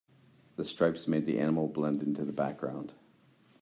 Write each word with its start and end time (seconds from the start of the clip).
The 0.55 0.63
stripes 0.65 1.07
made 1.07 1.27
the 1.27 1.37
animal 1.37 1.67
blend 1.67 2.01
into 2.01 2.25
the 2.25 2.33
background, 2.33 2.95